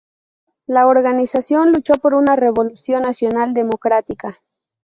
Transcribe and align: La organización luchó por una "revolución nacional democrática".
La 0.65 0.87
organización 0.87 1.73
luchó 1.73 1.93
por 1.93 2.15
una 2.15 2.35
"revolución 2.35 3.03
nacional 3.03 3.53
democrática". 3.53 4.39